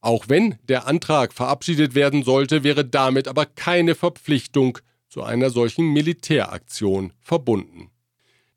Auch 0.00 0.24
wenn 0.28 0.56
der 0.64 0.88
Antrag 0.88 1.32
verabschiedet 1.32 1.94
werden 1.94 2.24
sollte, 2.24 2.64
wäre 2.64 2.84
damit 2.84 3.28
aber 3.28 3.46
keine 3.46 3.94
Verpflichtung 3.94 4.78
zu 5.08 5.22
einer 5.22 5.50
solchen 5.50 5.92
Militäraktion 5.92 7.12
verbunden. 7.20 7.92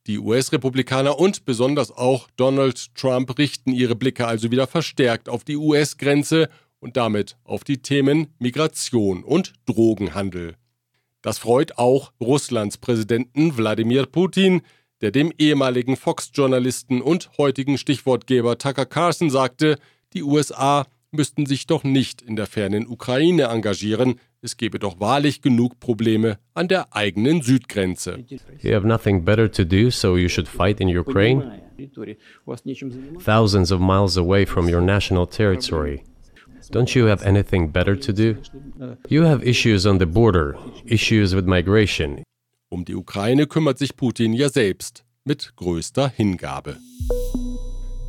Die 0.07 0.17
US-Republikaner 0.17 1.19
und 1.19 1.45
besonders 1.45 1.91
auch 1.91 2.27
Donald 2.35 2.95
Trump 2.95 3.37
richten 3.37 3.71
ihre 3.71 3.95
Blicke 3.95 4.25
also 4.25 4.49
wieder 4.49 4.65
verstärkt 4.65 5.29
auf 5.29 5.43
die 5.43 5.57
US-Grenze 5.57 6.49
und 6.79 6.97
damit 6.97 7.37
auf 7.43 7.63
die 7.63 7.83
Themen 7.83 8.33
Migration 8.39 9.23
und 9.23 9.53
Drogenhandel. 9.67 10.55
Das 11.25 11.39
freut 11.39 11.79
auch 11.79 12.11
Russlands 12.21 12.77
Präsidenten 12.77 13.57
Wladimir 13.57 14.05
Putin, 14.05 14.61
der 15.01 15.09
dem 15.09 15.33
ehemaligen 15.39 15.95
Fox-Journalisten 15.95 17.01
und 17.01 17.31
heutigen 17.39 17.79
Stichwortgeber 17.79 18.59
Tucker 18.59 18.85
Carlson 18.85 19.31
sagte, 19.31 19.79
die 20.13 20.21
USA 20.21 20.85
müssten 21.09 21.47
sich 21.47 21.65
doch 21.65 21.83
nicht 21.83 22.21
in 22.21 22.35
der 22.35 22.45
fernen 22.45 22.85
Ukraine 22.85 23.45
engagieren, 23.45 24.19
es 24.43 24.55
gebe 24.55 24.77
doch 24.77 24.99
wahrlich 24.99 25.41
genug 25.41 25.79
Probleme 25.79 26.37
an 26.53 26.67
der 26.67 26.95
eigenen 26.95 27.41
Südgrenze. 27.41 28.23
You 28.61 28.75
have 28.75 28.85
nothing 28.85 29.25
better 29.25 29.51
to 29.51 29.63
do, 29.63 29.89
so 29.89 30.17
you 30.17 30.29
should 30.29 30.47
fight 30.47 30.79
in 30.79 30.95
Ukraine, 30.95 31.59
thousands 33.25 33.71
of 33.71 33.79
miles 33.79 34.15
away 34.15 34.45
from 34.45 34.71
your 34.71 34.81
national 34.81 35.25
territory. 35.25 36.03
Don't 36.71 36.95
you 36.95 37.07
have 37.07 37.23
anything 37.23 37.71
better 37.71 37.99
to 37.99 38.13
do? 38.13 38.37
You 39.07 39.23
have 39.23 39.43
issues 39.43 39.85
on 39.85 39.99
the 39.99 40.05
border, 40.05 40.55
issues 40.85 41.35
with 41.35 41.45
migration. 41.45 42.23
Um 42.69 42.85
die 42.85 42.95
Ukraine 42.95 43.47
kümmert 43.47 43.77
sich 43.77 43.95
Putin 43.95 44.33
ja 44.33 44.49
selbst 44.49 45.03
mit 45.23 45.55
größter 45.55 46.09
Hingabe. 46.09 46.77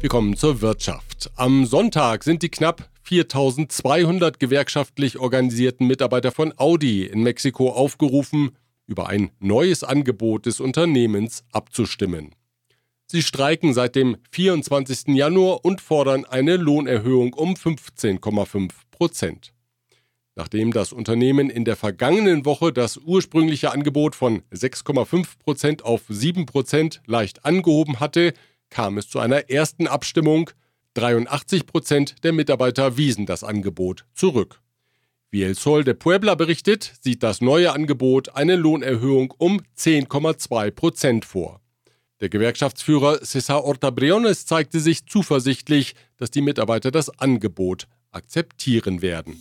Wir 0.01 0.09
kommen 0.09 0.37
zur 0.37 0.61
Wirtschaft. 0.61 1.31
Am 1.37 1.67
Sonntag 1.67 2.25
sind 2.25 2.43
die 2.43 2.49
knapp 2.49 2.89
4200 3.03 4.39
gewerkschaftlich 4.41 5.19
organisierten 5.19 5.87
Mitarbeiter 5.87 6.33
von 6.33 6.53
Audi 6.57 7.05
in 7.05 7.23
Mexiko 7.23 7.71
aufgerufen, 7.71 8.51
über 8.87 9.09
ein 9.09 9.31
neues 9.41 9.85
Angebot 9.85 10.47
des 10.47 10.61
Unternehmens 10.61 11.45
abzustimmen. 11.53 12.35
Sie 13.09 13.23
streiken 13.23 13.73
seit 13.73 13.95
dem 13.95 14.17
24. 14.33 15.15
Januar 15.15 15.65
und 15.65 15.81
fordern 15.81 16.25
eine 16.25 16.57
Lohnerhöhung 16.57 17.35
um 17.35 17.55
15,5 17.55 18.71
Prozent. 18.91 19.53
Nachdem 20.35 20.73
das 20.73 20.93
Unternehmen 20.93 21.49
in 21.49 21.65
der 21.65 21.77
vergangenen 21.77 22.45
Woche 22.45 22.73
das 22.73 22.97
ursprüngliche 22.99 23.73
Angebot 23.73 24.17
von 24.17 24.43
6,5 24.53 25.39
Prozent 25.39 25.85
auf 25.85 26.03
7 26.09 26.47
Prozent 26.47 27.01
leicht 27.07 27.45
angehoben 27.45 28.01
hatte, 28.01 28.35
kam 28.71 28.99
es 28.99 29.09
zu 29.09 29.21
einer 29.21 29.51
ersten 29.51 29.87
Abstimmung. 29.87 30.51
83 30.95 31.67
Prozent 31.67 32.25
der 32.25 32.33
Mitarbeiter 32.33 32.97
wiesen 32.97 33.25
das 33.25 33.45
Angebot 33.45 34.05
zurück. 34.15 34.61
Wie 35.31 35.43
El 35.43 35.55
Sol 35.55 35.85
de 35.85 35.95
Puebla 35.95 36.35
berichtet, 36.35 36.95
sieht 37.01 37.23
das 37.23 37.41
neue 37.41 37.73
Angebot 37.73 38.35
eine 38.35 38.57
Lohnerhöhung 38.57 39.33
um 39.39 39.61
10,2 39.77 40.71
Prozent 40.71 41.25
vor. 41.25 41.61
Der 42.21 42.31
Gewerkschaftsführer 42.31 43.23
César 43.23 43.63
Horta 43.63 43.91
Briones 43.91 44.47
zeigte 44.47 44.81
sich 44.81 45.05
zuversichtlich, 45.05 45.95
dass 46.17 46.31
die 46.31 46.41
Mitarbeiter 46.41 46.91
das 46.91 47.11
Angebot 47.19 47.87
akzeptieren 48.11 49.03
werden. 49.03 49.37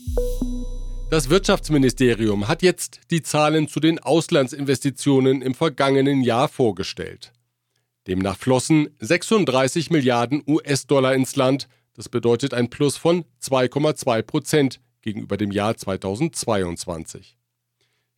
Das 1.10 1.30
Wirtschaftsministerium 1.30 2.50
hat 2.50 2.62
jetzt 2.62 3.00
die 3.12 3.22
Zahlen 3.22 3.70
zu 3.70 3.80
den 3.80 4.00
Auslandsinvestitionen 4.00 5.42
im 5.42 5.54
vergangenen 5.54 6.22
Jahr 6.22 6.50
vorgestellt. 6.50 7.32
Demnach 8.08 8.38
flossen 8.38 8.90
36 9.00 9.90
Milliarden 9.92 10.44
US-Dollar 10.46 11.16
ins 11.16 11.38
Land, 11.38 11.70
das 11.94 12.10
bedeutet 12.10 12.54
ein 12.54 12.70
Plus 12.70 12.98
von 12.98 13.24
2,2 13.42 14.22
Prozent 14.24 14.82
gegenüber 15.02 15.38
dem 15.38 15.52
Jahr 15.52 15.78
2022. 15.78 17.38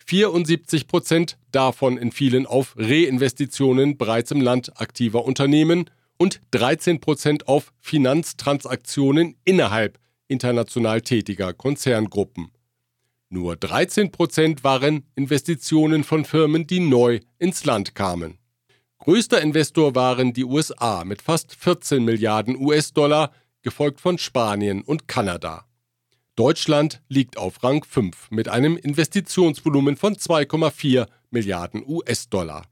74 0.07 0.87
Prozent 0.87 1.37
davon 1.51 1.97
entfielen 1.97 2.45
auf 2.45 2.75
Reinvestitionen 2.77 3.97
bereits 3.97 4.31
im 4.31 4.39
Land 4.39 4.79
aktiver 4.79 5.25
Unternehmen 5.25 5.89
und 6.17 6.39
13 6.51 7.01
Prozent 7.01 7.49
auf 7.49 7.73
Finanztransaktionen 7.81 9.35
innerhalb 9.43 9.99
international 10.29 11.01
tätiger 11.01 11.53
Konzerngruppen. 11.53 12.51
Nur 13.29 13.57
13 13.57 14.11
Prozent 14.13 14.63
waren 14.63 15.03
Investitionen 15.15 16.05
von 16.05 16.23
Firmen, 16.23 16.65
die 16.65 16.79
neu 16.79 17.19
ins 17.37 17.65
Land 17.65 17.93
kamen. 17.93 18.37
Größter 18.99 19.41
Investor 19.41 19.93
waren 19.93 20.31
die 20.31 20.45
USA 20.45 21.03
mit 21.03 21.21
fast 21.21 21.53
14 21.53 22.03
Milliarden 22.03 22.55
US-Dollar, 22.55 23.33
gefolgt 23.61 23.99
von 23.99 24.17
Spanien 24.17 24.83
und 24.83 25.09
Kanada. 25.09 25.66
Deutschland 26.37 27.01
liegt 27.09 27.37
auf 27.37 27.63
Rang 27.63 27.83
5 27.83 28.29
mit 28.29 28.47
einem 28.47 28.77
Investitionsvolumen 28.77 29.97
von 29.97 30.15
2,4 30.15 31.07
Milliarden 31.31 31.83
US-Dollar. 31.83 32.67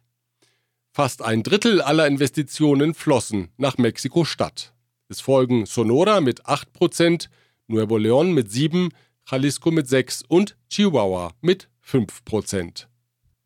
Fast 0.93 1.23
ein 1.23 1.41
Drittel 1.41 1.81
aller 1.81 2.05
Investitionen 2.05 2.93
flossen 2.93 3.49
nach 3.57 3.79
Mexiko-Stadt. 3.79 4.75
Es 5.09 5.19
folgen 5.19 5.65
Sonora 5.65 6.21
mit 6.21 6.45
8%, 6.45 7.27
Nuevo 7.65 7.97
León 7.97 8.33
mit 8.33 8.49
7%, 8.49 8.91
Jalisco 9.27 9.71
mit 9.71 9.87
6% 9.87 10.25
und 10.27 10.55
Chihuahua 10.69 11.31
mit 11.41 11.67
5%. 11.83 12.85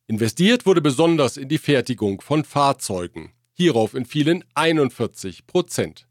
Investiert 0.07 0.65
wurde 0.65 0.81
besonders 0.81 1.37
in 1.37 1.47
die 1.47 1.57
Fertigung 1.57 2.19
von 2.19 2.43
Fahrzeugen. 2.43 3.31
Hierauf 3.53 3.93
entfielen 3.93 4.43
41 4.53 5.47
Prozent. 5.47 6.08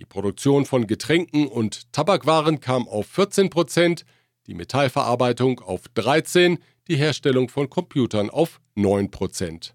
Die 0.00 0.06
Produktion 0.06 0.64
von 0.64 0.86
Getränken 0.86 1.46
und 1.46 1.92
Tabakwaren 1.92 2.60
kam 2.60 2.88
auf 2.88 3.06
14 3.08 3.50
Prozent, 3.50 4.06
die 4.46 4.54
Metallverarbeitung 4.54 5.60
auf 5.60 5.88
13, 5.92 6.58
die 6.88 6.96
Herstellung 6.96 7.50
von 7.50 7.68
Computern 7.68 8.30
auf 8.30 8.62
9 8.76 9.10
Prozent. 9.10 9.74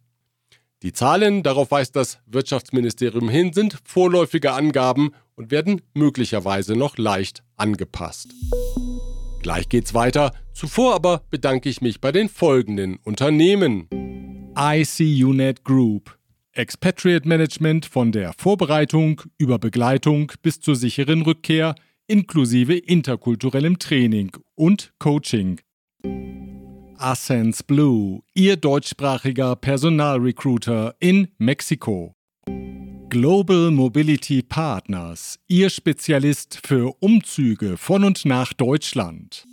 Die 0.82 0.94
Zahlen, 0.94 1.44
darauf 1.44 1.70
weist 1.70 1.96
das 1.96 2.18
Wirtschaftsministerium 2.26 3.30
hin, 3.30 3.54
sind 3.54 3.78
vorläufige 3.84 4.54
Angaben 4.54 5.12
und 5.36 5.52
werden 5.52 5.84
möglicherweise 5.94 6.76
noch 6.76 6.98
leicht 6.98 7.44
angepasst. 7.56 8.34
Gleich 9.44 9.70
geht's 9.70 9.94
weiter. 9.94 10.32
Zuvor 10.54 10.96
aber 10.96 11.22
bedanke 11.30 11.70
ich 11.70 11.82
mich 11.82 12.02
bei 12.02 12.12
den 12.12 12.30
folgenden 12.30 12.98
Unternehmen. 12.98 13.90
ICUNet 14.58 15.64
Group. 15.64 16.18
Expatriate 16.56 17.28
Management 17.28 17.86
von 17.86 18.14
der 18.14 18.32
Vorbereitung 18.32 19.22
über 19.38 19.60
Begleitung 19.60 20.32
bis 20.42 20.62
zur 20.62 20.78
sicheren 20.78 21.22
Rückkehr 21.22 21.76
inklusive 22.08 22.78
interkulturellem 22.78 23.78
Training 23.78 24.32
und 24.56 24.94
Coaching. 24.98 25.60
Ascens 26.98 27.62
Blue, 27.62 28.22
Ihr 28.34 28.56
deutschsprachiger 28.56 29.58
Personalrecruiter 29.58 30.96
in 31.00 31.28
Mexiko. 31.38 32.16
Global 33.10 33.72
Mobility 33.72 34.42
Partners, 34.42 35.40
Ihr 35.50 35.70
Spezialist 35.70 36.62
für 36.66 36.96
Umzüge 37.02 37.76
von 37.76 38.06
und 38.06 38.24
nach 38.24 38.54
Deutschland. 38.54 39.46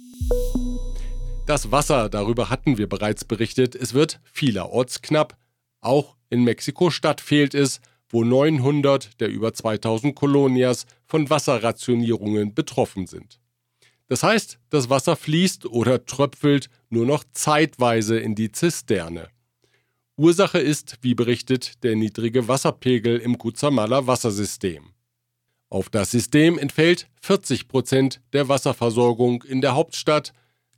Das 1.47 1.73
Wasser, 1.73 2.09
darüber 2.09 2.49
hatten 2.49 2.79
wir 2.79 2.89
bereits 2.89 3.25
berichtet, 3.25 3.75
es 3.75 3.93
wird 3.93 4.21
vielerorts 4.25 5.03
knapp. 5.03 5.37
Auch 5.81 6.17
in 6.33 6.45
Mexiko-Stadt 6.45 7.21
fehlt 7.21 7.55
es, 7.55 7.81
wo 8.09 8.25
900 8.25 9.21
der 9.21 9.29
über 9.29 9.53
2000 9.53 10.15
Kolonias 10.17 10.87
von 11.05 11.29
Wasserrationierungen 11.29 12.55
betroffen 12.55 13.07
sind. 13.07 13.39
Das 14.09 14.23
heißt, 14.23 14.59
das 14.71 14.89
Wasser 14.89 15.15
fließt 15.17 15.67
oder 15.67 16.07
tröpfelt 16.07 16.71
nur 16.89 17.05
noch 17.05 17.25
zeitweise 17.33 18.19
in 18.19 18.35
die 18.35 18.51
Zisterne. 18.51 19.29
Ursache 20.17 20.59
ist, 20.59 20.99
wie 21.03 21.15
berichtet, 21.15 21.83
der 21.83 21.97
niedrige 21.97 22.49
Wasserpegel 22.49 23.19
im 23.19 23.37
Cutzamala 23.37 24.07
Wassersystem. 24.07 24.85
Auf 25.69 25.91
das 25.91 26.11
System 26.11 26.59
entfällt 26.59 27.09
40 27.21 27.69
Prozent 27.69 28.23
der 28.33 28.49
Wasserversorgung 28.49 29.43
in 29.43 29.61
der 29.61 29.75
Hauptstadt, 29.75 30.33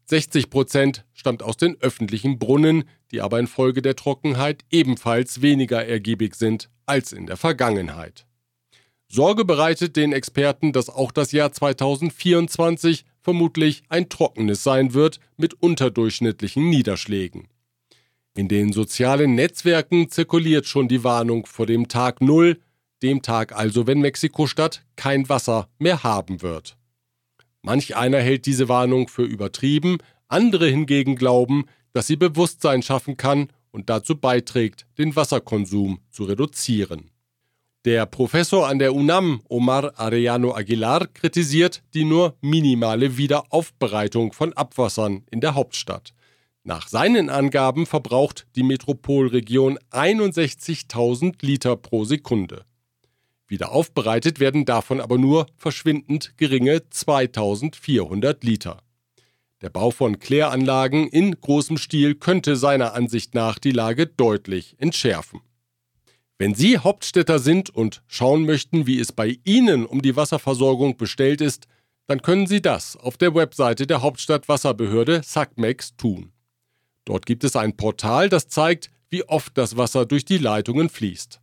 60 0.06 0.50
Prozent 0.50 1.04
stammt 1.14 1.42
aus 1.42 1.56
den 1.56 1.80
öffentlichen 1.80 2.38
Brunnen, 2.38 2.84
die 3.10 3.20
aber 3.20 3.38
infolge 3.38 3.80
der 3.80 3.96
Trockenheit 3.96 4.64
ebenfalls 4.70 5.40
weniger 5.40 5.84
ergiebig 5.86 6.34
sind 6.34 6.68
als 6.86 7.12
in 7.12 7.26
der 7.26 7.36
Vergangenheit. 7.36 8.26
Sorge 9.08 9.44
bereitet 9.44 9.96
den 9.96 10.12
Experten, 10.12 10.72
dass 10.72 10.90
auch 10.90 11.12
das 11.12 11.32
Jahr 11.32 11.52
2024 11.52 13.04
vermutlich 13.20 13.82
ein 13.88 14.08
trockenes 14.08 14.62
sein 14.64 14.92
wird 14.92 15.20
mit 15.36 15.54
unterdurchschnittlichen 15.54 16.68
Niederschlägen. 16.68 17.48
In 18.36 18.48
den 18.48 18.72
sozialen 18.72 19.36
Netzwerken 19.36 20.10
zirkuliert 20.10 20.66
schon 20.66 20.88
die 20.88 21.04
Warnung 21.04 21.46
vor 21.46 21.66
dem 21.66 21.88
Tag 21.88 22.20
Null, 22.20 22.60
dem 23.02 23.22
Tag 23.22 23.56
also, 23.56 23.86
wenn 23.86 24.00
Mexiko-Stadt 24.00 24.84
kein 24.96 25.28
Wasser 25.28 25.68
mehr 25.78 26.02
haben 26.02 26.42
wird. 26.42 26.76
Manch 27.64 27.96
einer 27.96 28.20
hält 28.20 28.44
diese 28.44 28.68
Warnung 28.68 29.08
für 29.08 29.22
übertrieben, 29.22 29.96
andere 30.28 30.68
hingegen 30.68 31.16
glauben, 31.16 31.64
dass 31.94 32.06
sie 32.06 32.16
Bewusstsein 32.16 32.82
schaffen 32.82 33.16
kann 33.16 33.48
und 33.70 33.88
dazu 33.88 34.18
beiträgt, 34.18 34.84
den 34.98 35.16
Wasserkonsum 35.16 36.00
zu 36.10 36.24
reduzieren. 36.24 37.10
Der 37.86 38.04
Professor 38.04 38.68
an 38.68 38.78
der 38.78 38.94
UNAM, 38.94 39.40
Omar 39.48 39.98
Arellano 39.98 40.54
Aguilar, 40.54 41.06
kritisiert 41.06 41.82
die 41.94 42.04
nur 42.04 42.36
minimale 42.42 43.16
Wiederaufbereitung 43.16 44.34
von 44.34 44.52
Abwassern 44.52 45.24
in 45.30 45.40
der 45.40 45.54
Hauptstadt. 45.54 46.12
Nach 46.64 46.86
seinen 46.86 47.30
Angaben 47.30 47.86
verbraucht 47.86 48.46
die 48.56 48.62
Metropolregion 48.62 49.78
61.000 49.90 51.36
Liter 51.40 51.76
pro 51.76 52.04
Sekunde. 52.04 52.66
Wiederaufbereitet 53.48 54.40
werden 54.40 54.64
davon 54.64 55.00
aber 55.00 55.18
nur 55.18 55.46
verschwindend 55.56 56.36
geringe 56.36 56.88
2400 56.88 58.42
Liter. 58.42 58.82
Der 59.60 59.70
Bau 59.70 59.90
von 59.90 60.18
Kläranlagen 60.18 61.08
in 61.08 61.40
großem 61.40 61.78
Stil 61.78 62.14
könnte 62.14 62.56
seiner 62.56 62.94
Ansicht 62.94 63.34
nach 63.34 63.58
die 63.58 63.70
Lage 63.70 64.06
deutlich 64.06 64.76
entschärfen. 64.78 65.40
Wenn 66.38 66.54
Sie 66.54 66.78
Hauptstädter 66.78 67.38
sind 67.38 67.70
und 67.70 68.02
schauen 68.06 68.44
möchten, 68.44 68.86
wie 68.86 68.98
es 68.98 69.12
bei 69.12 69.38
Ihnen 69.44 69.86
um 69.86 70.02
die 70.02 70.16
Wasserversorgung 70.16 70.96
bestellt 70.96 71.40
ist, 71.40 71.66
dann 72.06 72.20
können 72.22 72.46
Sie 72.46 72.60
das 72.60 72.96
auf 72.96 73.16
der 73.16 73.34
Webseite 73.34 73.86
der 73.86 74.02
Hauptstadtwasserbehörde 74.02 75.22
SACMEX 75.24 75.96
tun. 75.96 76.32
Dort 77.04 77.24
gibt 77.24 77.44
es 77.44 77.56
ein 77.56 77.76
Portal, 77.76 78.28
das 78.28 78.48
zeigt, 78.48 78.90
wie 79.10 79.24
oft 79.24 79.56
das 79.56 79.76
Wasser 79.76 80.06
durch 80.06 80.24
die 80.24 80.38
Leitungen 80.38 80.88
fließt. 80.88 81.40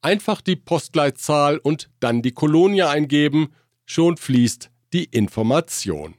Einfach 0.00 0.40
die 0.40 0.56
Postleitzahl 0.56 1.58
und 1.58 1.90
dann 1.98 2.22
die 2.22 2.32
Kolonie 2.32 2.82
eingeben, 2.82 3.48
schon 3.84 4.16
fließt 4.16 4.70
die 4.92 5.04
Information. 5.04 6.16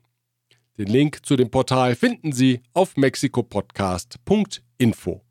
Den 0.78 0.88
Link 0.88 1.26
zu 1.26 1.36
dem 1.36 1.52
Portal 1.52 1.96
finden 1.96 2.32
Sie 2.32 2.62
auf 2.74 2.98
mexikopodcast.info. 2.98 5.22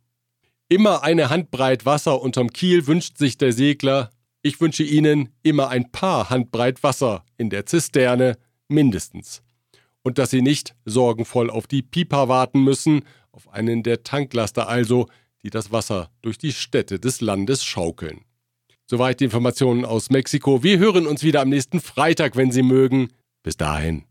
Immer 0.69 1.03
eine 1.03 1.31
Handbreit 1.31 1.87
Wasser 1.87 2.21
unterm 2.21 2.51
Kiel 2.51 2.87
wünscht 2.87 3.17
sich 3.17 3.39
der 3.39 3.53
Segler. 3.53 4.11
Ich 4.43 4.61
wünsche 4.61 4.83
Ihnen 4.83 5.31
immer 5.43 5.69
ein 5.69 5.91
paar 5.91 6.29
Handbreit 6.29 6.83
Wasser 6.83 7.25
in 7.39 7.51
der 7.51 7.67
Zisterne, 7.67 8.37
mindestens. 8.69 9.43
Und 10.03 10.19
dass 10.19 10.31
Sie 10.31 10.43
nicht 10.43 10.75
sorgenvoll 10.85 11.51
auf 11.51 11.67
die 11.67 11.83
Pipa 11.83 12.29
warten 12.29 12.63
müssen, 12.63 13.03
auf 13.33 13.49
einen 13.49 13.83
der 13.83 14.03
Tanklaster 14.03 14.69
also, 14.69 15.07
die 15.43 15.51
das 15.51 15.73
Wasser 15.73 16.11
durch 16.23 16.39
die 16.39 16.53
Städte 16.53 16.99
des 16.99 17.21
Landes 17.21 17.65
schaukeln. 17.65 18.25
Soweit 18.91 19.21
die 19.21 19.25
Informationen 19.25 19.85
aus 19.85 20.09
Mexiko. 20.09 20.63
Wir 20.63 20.79
hören 20.79 21.07
uns 21.07 21.23
wieder 21.23 21.43
am 21.43 21.51
nächsten 21.51 21.79
Freitag, 21.79 22.37
wenn 22.37 22.51
Sie 22.51 22.63
mögen. 22.63 23.09
Bis 23.43 23.59
dahin. 23.59 24.08